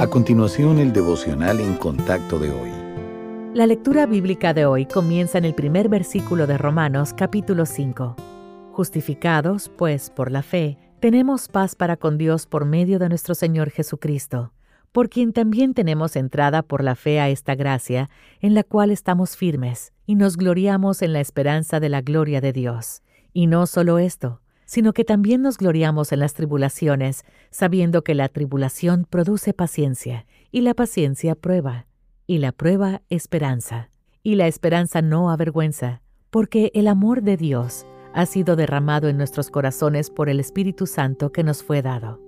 A 0.00 0.06
continuación, 0.06 0.78
el 0.78 0.92
devocional 0.92 1.58
en 1.58 1.74
contacto 1.74 2.38
de 2.38 2.52
hoy. 2.52 2.70
La 3.52 3.66
lectura 3.66 4.06
bíblica 4.06 4.54
de 4.54 4.64
hoy 4.64 4.86
comienza 4.86 5.38
en 5.38 5.44
el 5.44 5.56
primer 5.56 5.88
versículo 5.88 6.46
de 6.46 6.56
Romanos 6.56 7.12
capítulo 7.12 7.66
5. 7.66 8.14
Justificados, 8.70 9.72
pues, 9.76 10.10
por 10.10 10.30
la 10.30 10.42
fe, 10.42 10.78
tenemos 11.00 11.48
paz 11.48 11.74
para 11.74 11.96
con 11.96 12.16
Dios 12.16 12.46
por 12.46 12.64
medio 12.64 13.00
de 13.00 13.08
nuestro 13.08 13.34
Señor 13.34 13.70
Jesucristo, 13.70 14.52
por 14.92 15.08
quien 15.08 15.32
también 15.32 15.74
tenemos 15.74 16.14
entrada 16.14 16.62
por 16.62 16.84
la 16.84 16.94
fe 16.94 17.18
a 17.18 17.28
esta 17.28 17.56
gracia, 17.56 18.08
en 18.40 18.54
la 18.54 18.62
cual 18.62 18.92
estamos 18.92 19.36
firmes, 19.36 19.92
y 20.06 20.14
nos 20.14 20.36
gloriamos 20.36 21.02
en 21.02 21.12
la 21.12 21.18
esperanza 21.18 21.80
de 21.80 21.88
la 21.88 22.02
gloria 22.02 22.40
de 22.40 22.52
Dios. 22.52 23.02
Y 23.32 23.48
no 23.48 23.66
solo 23.66 23.98
esto, 23.98 24.42
sino 24.68 24.92
que 24.92 25.02
también 25.02 25.40
nos 25.40 25.56
gloriamos 25.56 26.12
en 26.12 26.20
las 26.20 26.34
tribulaciones, 26.34 27.24
sabiendo 27.50 28.04
que 28.04 28.14
la 28.14 28.28
tribulación 28.28 29.06
produce 29.08 29.54
paciencia, 29.54 30.26
y 30.52 30.60
la 30.60 30.74
paciencia 30.74 31.34
prueba, 31.34 31.86
y 32.26 32.36
la 32.36 32.52
prueba 32.52 33.00
esperanza, 33.08 33.88
y 34.22 34.34
la 34.34 34.46
esperanza 34.46 35.00
no 35.00 35.30
avergüenza, 35.30 36.02
porque 36.28 36.70
el 36.74 36.86
amor 36.86 37.22
de 37.22 37.38
Dios 37.38 37.86
ha 38.12 38.26
sido 38.26 38.56
derramado 38.56 39.08
en 39.08 39.16
nuestros 39.16 39.50
corazones 39.50 40.10
por 40.10 40.28
el 40.28 40.38
Espíritu 40.38 40.86
Santo 40.86 41.32
que 41.32 41.44
nos 41.44 41.62
fue 41.62 41.80
dado. 41.80 42.20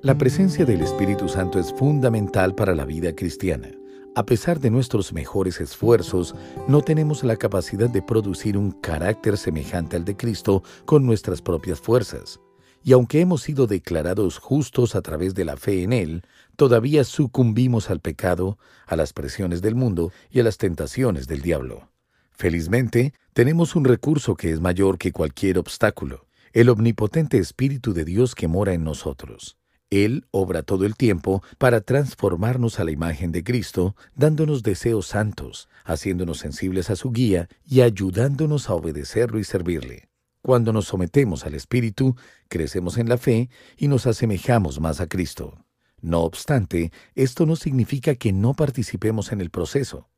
La 0.00 0.16
presencia 0.16 0.64
del 0.64 0.80
Espíritu 0.80 1.28
Santo 1.28 1.58
es 1.58 1.74
fundamental 1.74 2.54
para 2.54 2.74
la 2.74 2.86
vida 2.86 3.14
cristiana. 3.14 3.68
A 4.14 4.26
pesar 4.26 4.60
de 4.60 4.70
nuestros 4.70 5.14
mejores 5.14 5.58
esfuerzos, 5.58 6.34
no 6.68 6.82
tenemos 6.82 7.24
la 7.24 7.36
capacidad 7.36 7.88
de 7.88 8.02
producir 8.02 8.58
un 8.58 8.70
carácter 8.70 9.38
semejante 9.38 9.96
al 9.96 10.04
de 10.04 10.18
Cristo 10.18 10.62
con 10.84 11.06
nuestras 11.06 11.40
propias 11.40 11.80
fuerzas. 11.80 12.38
Y 12.84 12.92
aunque 12.92 13.20
hemos 13.22 13.40
sido 13.40 13.66
declarados 13.66 14.36
justos 14.36 14.96
a 14.96 15.00
través 15.00 15.34
de 15.34 15.46
la 15.46 15.56
fe 15.56 15.82
en 15.82 15.94
Él, 15.94 16.26
todavía 16.56 17.04
sucumbimos 17.04 17.88
al 17.88 18.00
pecado, 18.00 18.58
a 18.86 18.96
las 18.96 19.14
presiones 19.14 19.62
del 19.62 19.76
mundo 19.76 20.12
y 20.30 20.40
a 20.40 20.42
las 20.42 20.58
tentaciones 20.58 21.26
del 21.26 21.40
diablo. 21.40 21.88
Felizmente, 22.32 23.14
tenemos 23.32 23.74
un 23.76 23.86
recurso 23.86 24.34
que 24.34 24.50
es 24.50 24.60
mayor 24.60 24.98
que 24.98 25.12
cualquier 25.12 25.56
obstáculo, 25.56 26.26
el 26.52 26.68
omnipotente 26.68 27.38
Espíritu 27.38 27.94
de 27.94 28.04
Dios 28.04 28.34
que 28.34 28.46
mora 28.46 28.74
en 28.74 28.84
nosotros. 28.84 29.56
Él 29.92 30.24
obra 30.30 30.62
todo 30.62 30.86
el 30.86 30.96
tiempo 30.96 31.42
para 31.58 31.82
transformarnos 31.82 32.80
a 32.80 32.84
la 32.84 32.92
imagen 32.92 33.30
de 33.30 33.44
Cristo, 33.44 33.94
dándonos 34.14 34.62
deseos 34.62 35.06
santos, 35.06 35.68
haciéndonos 35.84 36.38
sensibles 36.38 36.88
a 36.88 36.96
su 36.96 37.12
guía 37.12 37.50
y 37.66 37.82
ayudándonos 37.82 38.70
a 38.70 38.74
obedecerlo 38.74 39.38
y 39.38 39.44
servirle. 39.44 40.08
Cuando 40.40 40.72
nos 40.72 40.86
sometemos 40.86 41.44
al 41.44 41.52
Espíritu, 41.52 42.16
crecemos 42.48 42.96
en 42.96 43.10
la 43.10 43.18
fe 43.18 43.50
y 43.76 43.88
nos 43.88 44.06
asemejamos 44.06 44.80
más 44.80 45.02
a 45.02 45.08
Cristo. 45.08 45.62
No 46.00 46.20
obstante, 46.20 46.90
esto 47.14 47.44
no 47.44 47.54
significa 47.54 48.14
que 48.14 48.32
no 48.32 48.54
participemos 48.54 49.30
en 49.30 49.42
el 49.42 49.50
proceso. 49.50 50.08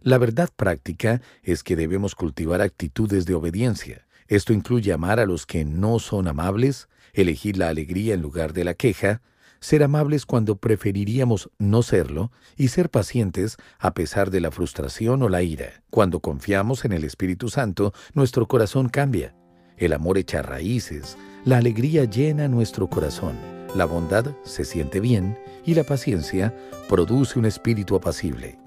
La 0.00 0.18
verdad 0.18 0.50
práctica 0.56 1.22
es 1.44 1.62
que 1.62 1.76
debemos 1.76 2.16
cultivar 2.16 2.62
actitudes 2.62 3.26
de 3.26 3.34
obediencia, 3.34 4.08
esto 4.30 4.52
incluye 4.52 4.92
amar 4.92 5.18
a 5.18 5.26
los 5.26 5.44
que 5.44 5.64
no 5.64 5.98
son 5.98 6.28
amables, 6.28 6.88
elegir 7.12 7.58
la 7.58 7.68
alegría 7.68 8.14
en 8.14 8.22
lugar 8.22 8.52
de 8.52 8.62
la 8.62 8.74
queja, 8.74 9.22
ser 9.58 9.82
amables 9.82 10.24
cuando 10.24 10.56
preferiríamos 10.56 11.50
no 11.58 11.82
serlo 11.82 12.30
y 12.56 12.68
ser 12.68 12.90
pacientes 12.90 13.56
a 13.80 13.92
pesar 13.92 14.30
de 14.30 14.40
la 14.40 14.52
frustración 14.52 15.24
o 15.24 15.28
la 15.28 15.42
ira. 15.42 15.82
Cuando 15.90 16.20
confiamos 16.20 16.84
en 16.84 16.92
el 16.92 17.02
Espíritu 17.02 17.48
Santo, 17.48 17.92
nuestro 18.14 18.46
corazón 18.46 18.88
cambia. 18.88 19.34
El 19.76 19.92
amor 19.92 20.16
echa 20.16 20.42
raíces, 20.42 21.18
la 21.44 21.58
alegría 21.58 22.04
llena 22.04 22.46
nuestro 22.46 22.88
corazón, 22.88 23.34
la 23.74 23.84
bondad 23.84 24.36
se 24.44 24.64
siente 24.64 25.00
bien 25.00 25.36
y 25.66 25.74
la 25.74 25.82
paciencia 25.82 26.54
produce 26.88 27.36
un 27.36 27.46
espíritu 27.46 27.96
apacible. 27.96 28.58